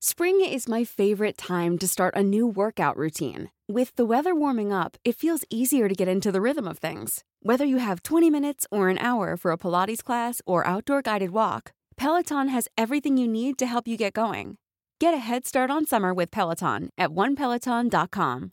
[0.00, 3.50] Spring is my favorite time to start a new workout routine.
[3.66, 7.24] With the weather warming up, it feels easier to get into the rhythm of things.
[7.40, 11.30] Whether you have 20 minutes or an hour for a Pilates class or outdoor guided
[11.30, 14.58] walk, Peloton has everything you need to help you get going.
[15.00, 18.52] Get a head start on summer with Peloton at onepeloton.com.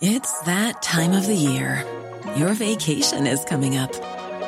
[0.00, 1.82] It's that time of the year.
[2.36, 4.17] Your vacation is coming up.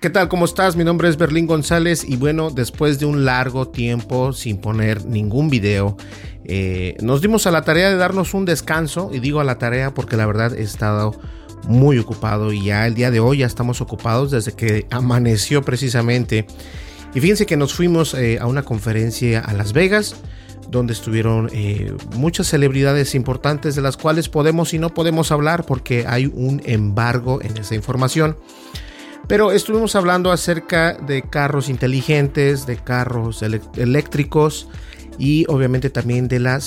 [0.00, 0.28] ¿Qué tal?
[0.28, 0.76] ¿Cómo estás?
[0.76, 5.50] Mi nombre es Berlín González y bueno, después de un largo tiempo sin poner ningún
[5.50, 5.96] video,
[6.44, 9.94] eh, nos dimos a la tarea de darnos un descanso y digo a la tarea
[9.94, 11.20] porque la verdad he estado
[11.66, 16.46] muy ocupado y ya el día de hoy ya estamos ocupados desde que amaneció precisamente.
[17.12, 20.14] Y fíjense que nos fuimos eh, a una conferencia a Las Vegas
[20.70, 26.04] donde estuvieron eh, muchas celebridades importantes de las cuales podemos y no podemos hablar porque
[26.06, 28.36] hay un embargo en esa información.
[29.26, 34.68] Pero estuvimos hablando acerca de carros inteligentes, de carros eléctricos
[35.18, 36.60] y obviamente también de la,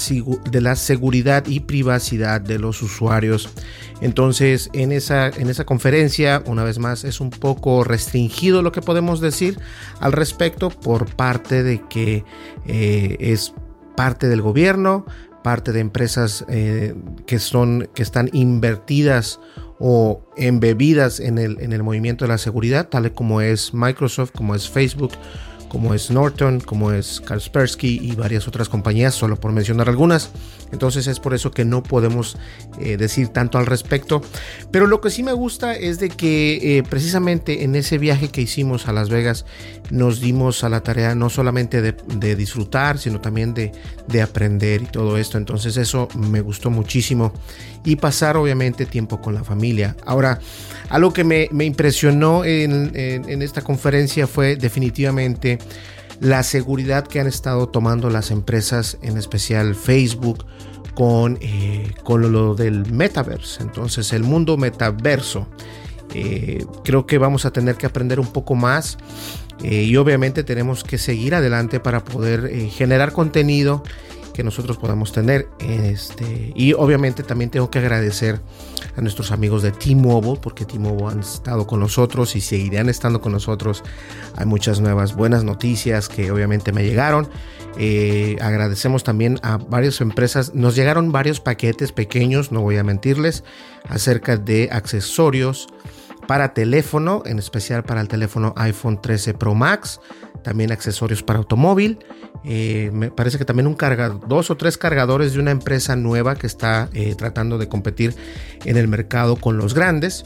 [0.52, 3.50] de la seguridad y privacidad de los usuarios.
[4.02, 8.82] Entonces en esa, en esa conferencia, una vez más, es un poco restringido lo que
[8.82, 9.58] podemos decir
[10.00, 12.26] al respecto por parte de que
[12.68, 13.54] eh, es
[13.96, 15.06] parte del gobierno,
[15.44, 19.40] parte de empresas eh, que, son, que están invertidas
[19.80, 24.54] o embebidas en el, en el movimiento de la seguridad, tal como es Microsoft, como
[24.54, 25.12] es Facebook,
[25.72, 30.30] como es Norton, como es Kaspersky y varias otras compañías, solo por mencionar algunas.
[30.74, 32.36] Entonces es por eso que no podemos
[32.82, 34.22] eh, decir tanto al respecto.
[34.70, 38.42] Pero lo que sí me gusta es de que eh, precisamente en ese viaje que
[38.42, 39.46] hicimos a Las Vegas
[39.92, 43.72] nos dimos a la tarea no solamente de, disfrutar, sino también de,
[44.22, 45.38] aprender y todo esto.
[45.38, 47.32] Entonces eso me gustó muchísimo.
[47.86, 49.96] Y pasar obviamente tiempo con la familia.
[50.06, 50.40] Ahora,
[50.90, 55.61] algo que me, impresionó en, en esta conferencia fue definitivamente
[56.20, 60.46] la seguridad que han estado tomando las empresas, en especial Facebook,
[60.94, 63.64] con, eh, con lo del metaverse.
[63.64, 65.48] Entonces, el mundo metaverso.
[66.14, 68.98] Eh, creo que vamos a tener que aprender un poco más
[69.64, 73.82] eh, y obviamente tenemos que seguir adelante para poder generar contenido
[74.44, 75.48] nosotros podamos tener.
[75.60, 78.42] Este, y obviamente también tengo que agradecer
[78.96, 83.32] a nuestros amigos de T-Mobile, porque T-Mobile han estado con nosotros y seguirán estando con
[83.32, 83.84] nosotros.
[84.36, 87.28] Hay muchas nuevas buenas noticias que obviamente me llegaron.
[87.78, 90.54] Eh, agradecemos también a varias empresas.
[90.54, 93.44] Nos llegaron varios paquetes pequeños, no voy a mentirles,
[93.88, 95.68] acerca de accesorios
[96.28, 100.00] para teléfono, en especial para el teléfono iPhone 13 Pro Max,
[100.44, 102.00] también accesorios para automóvil.
[102.44, 106.36] Eh, me parece que también un cargador, dos o tres cargadores de una empresa nueva
[106.36, 108.16] que está eh, tratando de competir
[108.66, 110.26] en el mercado con los grandes.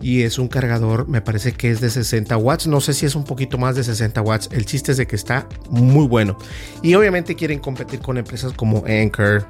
[0.00, 2.66] Y es un cargador, me parece que es de 60 watts.
[2.66, 4.48] No sé si es un poquito más de 60 watts.
[4.52, 6.36] El chiste es de que está muy bueno.
[6.82, 9.46] Y obviamente quieren competir con empresas como Anchor,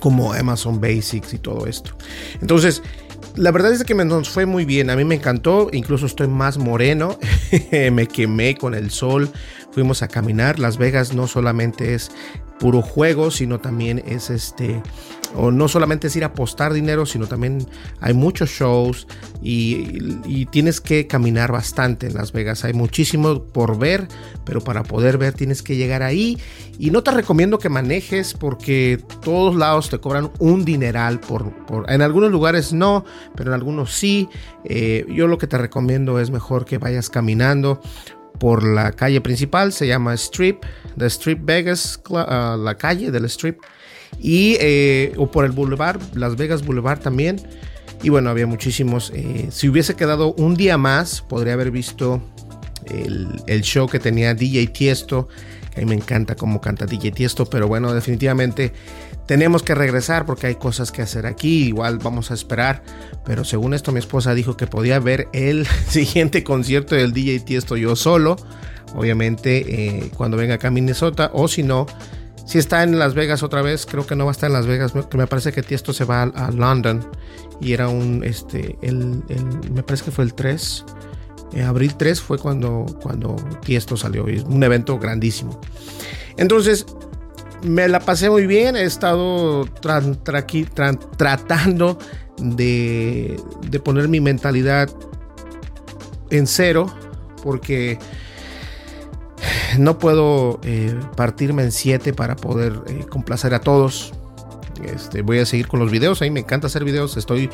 [0.00, 1.92] como Amazon Basics y todo esto.
[2.40, 2.82] Entonces,
[3.36, 4.90] la verdad es que nos fue muy bien.
[4.90, 5.68] A mí me encantó.
[5.72, 7.18] Incluso estoy más moreno.
[7.92, 9.30] me quemé con el sol.
[9.72, 10.58] Fuimos a caminar.
[10.58, 12.10] Las Vegas no solamente es
[12.58, 14.82] puro juego, sino también es este,
[15.34, 17.66] o no solamente es ir a apostar dinero, sino también
[18.00, 19.06] hay muchos shows
[19.42, 22.64] y, tienes que caminar bastante en Las Vegas.
[22.64, 24.08] Hay muchísimo por ver,
[24.44, 26.38] pero para poder ver tienes que llegar ahí.
[26.78, 31.52] Y no te recomiendo que manejes porque todos lados te cobran un dineral por,
[31.88, 33.04] en algunos lugares no,
[33.36, 34.28] pero en algunos sí.
[34.64, 37.80] Eh, yo lo que te recomiendo es mejor que vayas caminando
[38.40, 40.64] por la calle principal, se llama Strip,
[40.96, 43.60] The Strip Vegas, ah, la calle del Strip,
[44.20, 47.40] y eh, o por el Boulevard, Las Vegas Boulevard también.
[48.02, 49.12] Y bueno, había muchísimos.
[49.14, 52.22] Eh, si hubiese quedado un día más, podría haber visto
[52.86, 55.28] el, el show que tenía DJ Tiesto.
[55.74, 58.72] Que a mí me encanta cómo canta DJ Tiesto, pero bueno, definitivamente
[59.26, 61.66] tenemos que regresar porque hay cosas que hacer aquí.
[61.68, 62.82] Igual vamos a esperar.
[63.24, 67.76] Pero según esto, mi esposa dijo que podía ver el siguiente concierto del DJ Tiesto
[67.76, 68.36] yo solo.
[68.94, 71.30] Obviamente, eh, cuando venga acá a Minnesota.
[71.32, 71.86] O si no,
[72.50, 74.66] si está en Las Vegas otra vez, creo que no va a estar en Las
[74.66, 74.92] Vegas.
[75.14, 77.08] Me parece que Tiesto se va a, London.
[77.60, 78.76] Y era un, este,
[79.72, 80.84] me parece que fue el 3.
[81.52, 84.24] Eh, abril 3 fue cuando, cuando Tiesto salió.
[84.24, 85.60] Un evento grandísimo.
[86.38, 86.86] Entonces,
[87.62, 88.74] me la pasé muy bien.
[88.74, 89.64] He estado
[91.16, 91.98] tratando
[92.36, 93.40] de,
[93.84, 94.90] poner mi mentalidad
[96.30, 96.92] en cero.
[97.44, 97.96] Porque
[99.78, 104.12] no puedo eh, partirme en siete para poder eh, complacer a todos.
[104.84, 106.22] Este, voy a seguir con los videos.
[106.22, 107.16] A mí me encanta hacer videos.
[107.16, 107.50] Estoy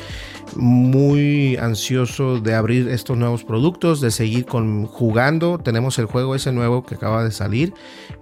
[0.55, 5.57] muy ansioso de abrir estos nuevos productos, de seguir con jugando.
[5.57, 7.73] Tenemos el juego ese nuevo que acaba de salir.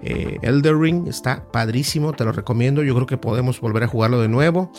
[0.01, 2.83] Eh, Elder Ring está padrísimo, te lo recomiendo.
[2.83, 4.71] Yo creo que podemos volver a jugarlo de nuevo.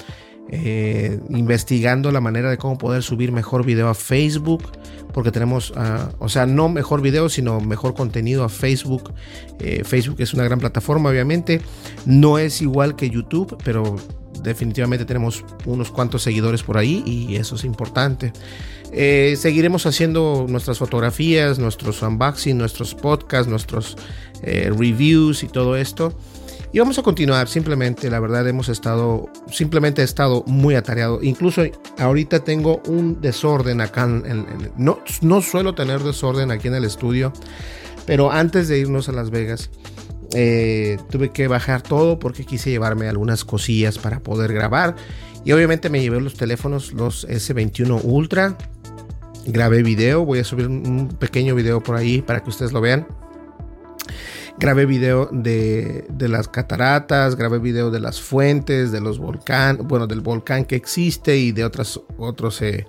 [0.49, 4.63] Eh, investigando la manera de cómo poder subir mejor video a Facebook,
[5.13, 9.13] porque tenemos, ah, o sea, no mejor video, sino mejor contenido a Facebook.
[9.59, 11.61] Eh, Facebook es una gran plataforma, obviamente.
[12.05, 13.97] No es igual que YouTube, pero
[14.43, 18.33] definitivamente tenemos unos cuantos seguidores por ahí y eso es importante.
[18.93, 23.97] Eh, seguiremos haciendo nuestras fotografías, nuestros unboxing, nuestros podcasts, nuestros
[24.43, 26.17] reviews y todo esto.
[26.77, 31.21] Y vamos a continuar, simplemente, la verdad hemos estado, simplemente he estado muy atareado.
[31.23, 31.63] Incluso
[31.97, 34.07] ahorita tengo un desorden acá.
[34.77, 37.33] no, no suelo tener desorden aquí en el estudio,
[38.05, 39.71] pero antes de irnos a Las Vegas,
[40.35, 44.97] eh, tuve que bajar todo porque quise llevarme algunas cosillas para poder grabar.
[45.47, 48.59] Y obviamente me llevé los teléfonos, los S21 Ultra.
[49.47, 53.07] Grabé video, voy a subir un pequeño video por ahí para que ustedes lo vean.
[54.59, 60.23] Grabé video de, las cataratas, grabé video de las fuentes, de los volcanes, bueno, del
[60.23, 62.87] volcán que existe y de otras, otros eh,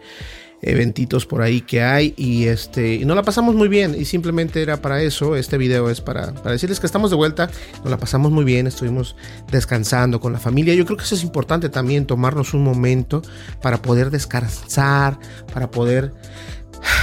[0.62, 2.13] eventitos por ahí que hay.
[2.15, 3.95] Y este, y nos la pasamos muy bien.
[4.00, 5.36] Y simplemente era para eso.
[5.36, 7.50] Este video es para, para decirles que estamos de vuelta.
[7.81, 8.65] Nos la pasamos muy bien.
[8.65, 9.17] Estuvimos
[9.51, 10.74] descansando con la familia.
[10.74, 13.21] Yo creo que eso es importante también, tomarnos un momento
[13.62, 15.19] para poder descansar,
[15.53, 16.13] para poder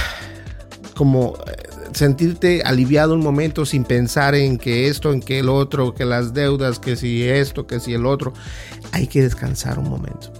[0.95, 1.35] como
[1.93, 6.33] sentirte aliviado un momento sin pensar en que esto, en que el otro, que las
[6.33, 8.33] deudas, que si esto, que si el otro.
[8.91, 10.31] Hay que descansar un momento.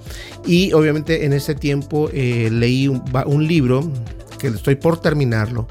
[0.46, 3.92] Y obviamente en ese tiempo eh, leí un, libro
[4.40, 5.68] que estoy por terminarlo.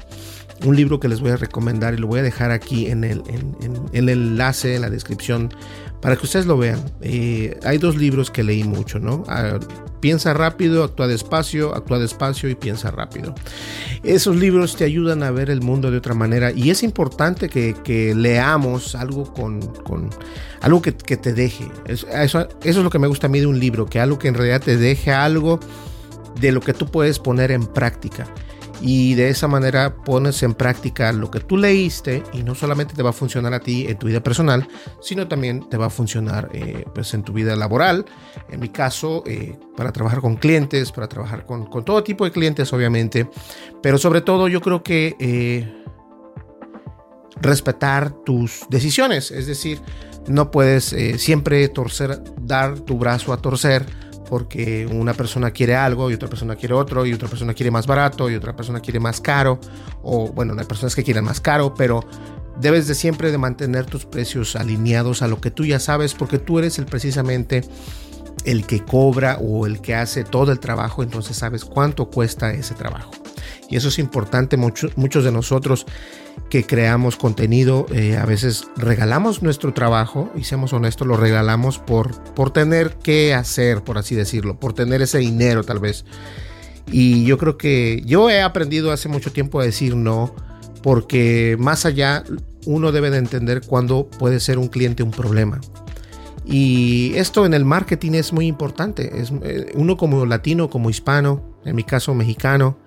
[0.65, 3.23] Un libro que les voy a recomendar y lo voy a dejar aquí en el,
[3.93, 5.51] el enlace, en la descripción,
[6.01, 6.79] para que ustedes lo vean.
[7.01, 9.23] Eh, hay dos libros que leí mucho, ¿no?
[9.27, 9.59] Ah,
[10.05, 13.33] piensa rápido, actúa despacio, actúa despacio y piensa rápido.
[14.03, 18.13] Esos libros te ayudan a ver el mundo de otra manera y es importante que,
[18.15, 20.11] leamos algo con,
[20.61, 21.71] algo que, te deje.
[21.87, 24.27] Eso, eso, es lo que me gusta a mí de un libro, que algo que
[24.27, 25.59] en realidad te deje algo
[26.39, 28.27] de lo que tú puedes poner en práctica
[28.81, 33.03] y de esa manera pones en práctica lo que tú leíste y no solamente te
[33.03, 34.67] va a funcionar a ti en tu vida personal,
[35.01, 38.05] sino también te va a funcionar eh, pues en tu vida laboral,
[38.49, 42.71] en mi caso, eh, para trabajar con clientes, para trabajar con, todo tipo de clientes
[42.73, 43.29] obviamente,
[43.81, 45.83] pero sobre todo yo creo que eh,
[47.41, 49.81] respetar tus decisiones, es decir,
[50.27, 53.85] no puedes siempre torcer, dar tu brazo a torcer
[54.29, 57.87] porque una persona quiere algo y otra persona quiere otro y otra persona quiere más
[57.87, 59.59] barato y otra persona quiere más caro
[60.03, 62.01] o bueno, hay personas que quieren más caro, pero
[62.59, 66.39] debes de siempre de mantener tus precios alineados a lo que tú ya sabes porque
[66.39, 67.63] tú eres el precisamente
[68.45, 72.75] el que cobra o el que hace todo el trabajo, entonces sabes cuánto cuesta ese
[72.75, 73.11] trabajo.
[73.69, 75.85] Y eso es importante, muchos de nosotros
[76.49, 82.21] que creamos contenido, eh, a veces regalamos nuestro trabajo, y seamos honestos, lo regalamos por,
[82.33, 86.05] por tener que hacer, por así decirlo, por tener ese dinero tal vez.
[86.91, 90.35] Y yo creo que yo he aprendido hace mucho tiempo a decir no,
[90.83, 92.23] porque más allá
[92.67, 95.59] uno debe de entender cuándo puede ser un cliente un problema.
[96.45, 99.19] Y esto en el marketing es muy importante.
[99.19, 102.77] Es, eh, uno como latino, como hispano, en mi caso mexicano,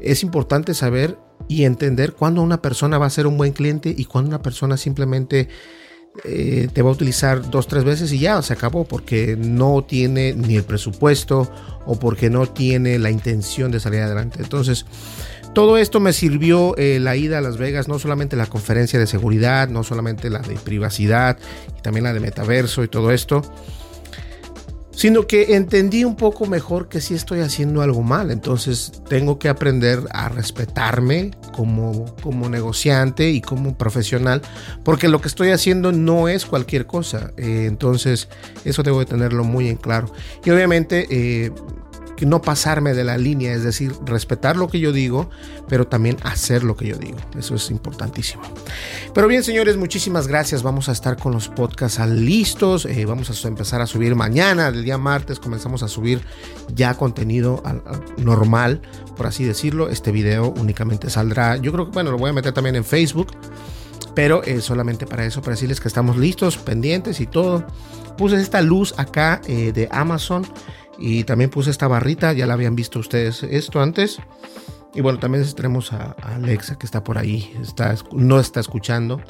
[0.00, 1.18] es importante saber
[1.48, 4.76] y entender cuándo una persona va a ser un buen cliente y cuándo una persona
[4.76, 5.48] simplemente
[6.24, 10.32] eh, te va a utilizar dos, tres veces y ya se acabó porque no tiene
[10.34, 11.50] ni el presupuesto
[11.86, 14.40] o porque no tiene la intención de salir adelante.
[14.42, 14.84] Entonces,
[15.54, 19.06] todo esto me sirvió eh, la ida a Las Vegas, no solamente la conferencia de
[19.06, 21.38] seguridad, no solamente la de privacidad
[21.78, 23.42] y también la de metaverso y todo esto
[24.98, 28.32] sino que entendí un poco mejor que si estoy haciendo algo mal.
[28.32, 34.42] Entonces tengo que aprender a respetarme como, como negociante y como profesional,
[34.82, 37.30] porque lo que estoy haciendo no es cualquier cosa.
[37.36, 38.28] Eh, entonces
[38.64, 40.12] eso debo de tenerlo muy en claro.
[40.44, 41.06] Y obviamente...
[41.10, 41.52] Eh,
[42.26, 45.30] no pasarme de la línea, es decir, respetar lo que yo digo,
[45.68, 47.18] pero también hacer lo que yo digo.
[47.38, 48.42] Eso es importantísimo.
[49.14, 50.62] Pero bien, señores, muchísimas gracias.
[50.62, 52.86] Vamos a estar con los podcasts listos.
[52.86, 56.20] Eh, vamos a empezar a subir mañana, el día martes, comenzamos a subir
[56.74, 57.62] ya contenido
[58.16, 58.80] normal,
[59.16, 59.88] por así decirlo.
[59.88, 63.28] Este video únicamente saldrá, yo creo que, bueno, lo voy a meter también en Facebook
[64.14, 67.64] pero eh, solamente para eso, para decirles que estamos listos, pendientes y todo.
[68.16, 70.44] Puse esta luz acá eh, de Amazon
[70.98, 74.18] y también puse esta barrita, ya la habían visto ustedes esto antes.
[74.94, 79.20] Y bueno, también tenemos a, Alexa que está por ahí, está, no está escuchando,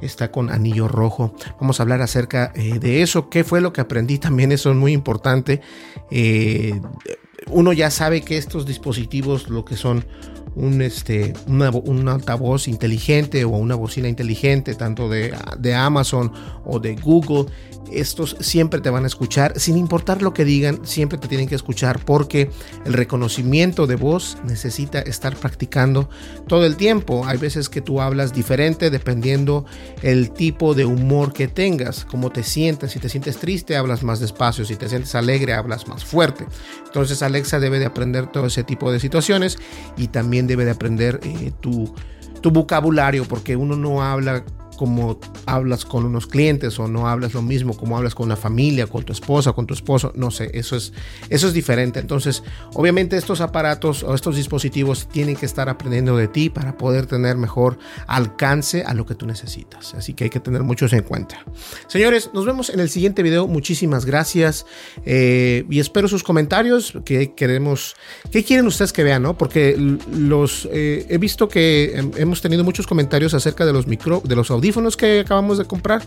[0.00, 1.34] está con anillo rojo.
[1.60, 4.76] Vamos a hablar acerca eh, de eso, qué fue lo que aprendí también, eso es
[4.76, 5.60] muy importante.
[6.10, 6.80] Eh,
[7.48, 10.04] uno ya sabe que estos dispositivos, lo que son
[10.56, 16.32] un, este, una, un altavoz inteligente o una bocina inteligente, tanto de, de Amazon
[16.64, 17.46] o de Google,
[17.90, 21.54] estos siempre te van a escuchar, sin importar lo que digan, siempre te tienen que
[21.54, 22.50] escuchar porque
[22.84, 26.08] el reconocimiento de voz necesita estar practicando
[26.46, 27.26] todo el tiempo.
[27.26, 29.64] Hay veces que tú hablas diferente dependiendo
[30.02, 32.92] el tipo de humor que tengas, cómo te sientes.
[32.92, 34.64] Si te sientes triste, hablas más despacio.
[34.64, 36.46] Si te sientes alegre, hablas más fuerte.
[36.84, 39.58] Entonces Alexa debe de aprender todo ese tipo de situaciones
[39.96, 41.94] y también debe de aprender eh, tu,
[42.40, 44.44] tu vocabulario porque uno no habla
[44.76, 48.86] como hablas con unos clientes o no hablas lo mismo como hablas con una familia,
[48.86, 50.92] con tu esposa, con tu esposo, no sé, eso es,
[51.28, 51.98] eso es diferente.
[52.00, 52.42] Entonces,
[52.74, 57.36] obviamente estos aparatos o estos dispositivos tienen que estar aprendiendo de ti para poder tener
[57.36, 59.94] mejor alcance a lo que tú necesitas.
[59.94, 61.44] Así que hay que tener muchos en cuenta.
[61.88, 63.46] Señores, nos vemos en el siguiente video.
[63.46, 64.66] Muchísimas gracias
[65.04, 67.96] eh, y espero sus comentarios que queremos,
[68.30, 69.36] qué quieren ustedes que vean, ¿no?
[69.38, 69.76] Porque
[70.12, 74.50] los eh, he visto que hemos tenido muchos comentarios acerca de los micro, de los
[74.50, 74.65] audífonos
[74.96, 76.02] que acabamos de comprar.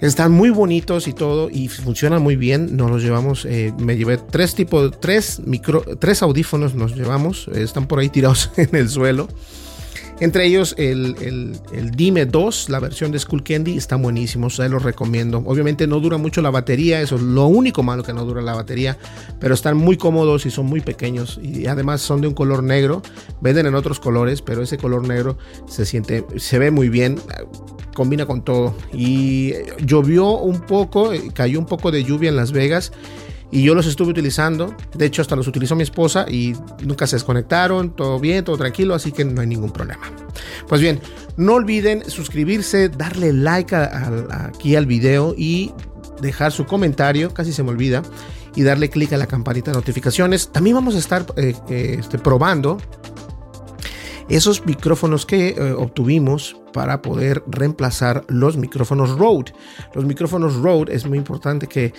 [0.00, 2.76] Están muy bonitos y todo y funcionan muy bien.
[2.76, 7.48] Nos los llevamos, eh, me llevé tres tipos, tres micro, tres audífonos nos llevamos.
[7.48, 9.28] están por ahí tirados en el suelo.
[10.20, 11.16] Entre ellos el,
[11.72, 15.42] el, Dime 2, la versión de Skull Candy, están buenísimos, se los recomiendo.
[15.46, 18.54] Obviamente no dura mucho la batería, eso es lo único malo que no dura la
[18.54, 18.98] batería,
[19.38, 23.00] pero están muy cómodos y son muy pequeños y además son de un color negro.
[23.40, 27.18] Venden en otros colores, pero ese color negro se siente, se ve muy bien,
[27.94, 28.74] combina con todo.
[28.92, 32.92] Y llovió un poco, cayó un poco de lluvia en Las Vegas
[33.52, 34.74] y yo los estuve utilizando.
[34.94, 36.54] De hecho, hasta los utilizó mi esposa y
[36.84, 37.94] nunca se desconectaron.
[37.96, 40.02] Todo bien, todo tranquilo, así que no hay ningún problema.
[40.68, 41.00] Pues bien,
[41.36, 45.72] no olviden suscribirse, darle like aquí al video y
[46.20, 48.02] dejar su comentario, casi se me olvida.
[48.56, 50.50] y darle clic a la campanita de notificaciones.
[50.50, 52.78] También vamos a estar eh, eh, este, probando
[54.30, 59.52] esos micrófonos que eh, obtuvimos para poder reemplazar los micrófonos Rode.
[59.92, 61.92] Los micrófonos Rode es muy importante que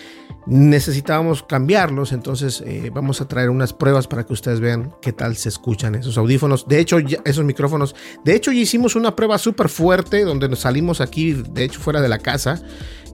[0.47, 5.35] necesitábamos cambiarlos, entonces eh, vamos a traer unas pruebas para que ustedes vean qué tal
[5.35, 6.67] se escuchan esos audífonos.
[6.67, 11.01] De hecho, esos micrófonos, de hecho ya hicimos una prueba súper fuerte donde nos salimos
[11.01, 12.61] aquí, de hecho fuera de la casa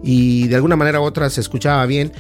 [0.04, 2.12] y de alguna manera u otra se escuchaba bien,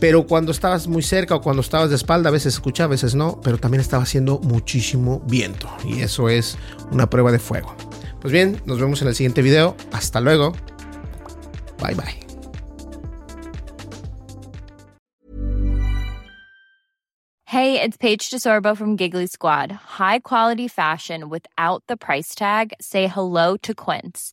[0.00, 3.14] pero cuando estabas muy cerca o cuando estabas de espalda a veces escuchaba, a veces
[3.14, 6.56] no, pero también estaba haciendo muchísimo viento y eso es
[6.90, 7.74] una prueba de fuego.
[8.20, 9.76] Pues bien, nos vemos en el siguiente video.
[9.92, 10.52] Hasta luego.
[11.78, 12.24] Bye bye.
[17.44, 19.70] Hey, it's Paige DeSorbo from Giggly Squad.
[19.70, 22.72] High quality fashion without the price tag.
[22.80, 24.32] Say hello to Quince.